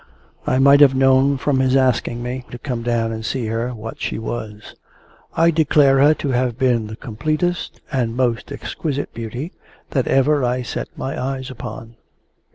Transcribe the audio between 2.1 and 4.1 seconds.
me to come down and see her, what